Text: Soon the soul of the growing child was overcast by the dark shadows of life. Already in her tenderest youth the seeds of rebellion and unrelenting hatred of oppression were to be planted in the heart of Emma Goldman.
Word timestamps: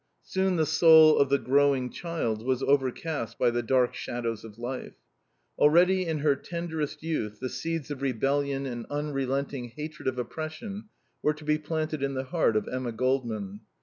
Soon 0.23 0.55
the 0.55 0.65
soul 0.65 1.19
of 1.19 1.29
the 1.29 1.37
growing 1.37 1.91
child 1.91 2.43
was 2.43 2.63
overcast 2.63 3.37
by 3.37 3.51
the 3.51 3.61
dark 3.61 3.93
shadows 3.93 4.43
of 4.43 4.57
life. 4.57 4.95
Already 5.59 6.07
in 6.07 6.17
her 6.21 6.35
tenderest 6.35 7.03
youth 7.03 7.39
the 7.39 7.49
seeds 7.49 7.91
of 7.91 8.01
rebellion 8.01 8.65
and 8.65 8.87
unrelenting 8.89 9.69
hatred 9.75 10.07
of 10.07 10.17
oppression 10.17 10.85
were 11.21 11.35
to 11.35 11.45
be 11.45 11.59
planted 11.59 12.01
in 12.01 12.15
the 12.15 12.23
heart 12.23 12.55
of 12.55 12.67
Emma 12.67 12.91
Goldman. 12.91 13.59